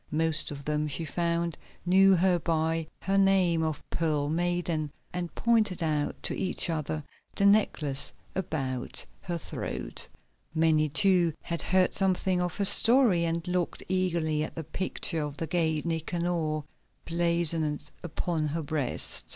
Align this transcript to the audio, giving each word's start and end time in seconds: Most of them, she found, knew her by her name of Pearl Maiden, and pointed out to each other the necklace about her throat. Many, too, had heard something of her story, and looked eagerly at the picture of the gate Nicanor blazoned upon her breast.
Most 0.09 0.49
of 0.49 0.65
them, 0.65 0.87
she 0.87 1.05
found, 1.05 1.59
knew 1.85 2.15
her 2.15 2.39
by 2.39 2.87
her 3.03 3.19
name 3.19 3.61
of 3.61 3.87
Pearl 3.91 4.29
Maiden, 4.29 4.89
and 5.13 5.35
pointed 5.35 5.83
out 5.83 6.23
to 6.23 6.35
each 6.35 6.71
other 6.71 7.03
the 7.35 7.45
necklace 7.45 8.11
about 8.33 9.05
her 9.21 9.37
throat. 9.37 10.07
Many, 10.55 10.89
too, 10.89 11.35
had 11.43 11.61
heard 11.61 11.93
something 11.93 12.41
of 12.41 12.55
her 12.57 12.65
story, 12.65 13.25
and 13.25 13.47
looked 13.47 13.83
eagerly 13.87 14.43
at 14.43 14.55
the 14.55 14.63
picture 14.63 15.21
of 15.21 15.37
the 15.37 15.45
gate 15.45 15.85
Nicanor 15.85 16.63
blazoned 17.05 17.91
upon 18.03 18.47
her 18.47 18.63
breast. 18.63 19.25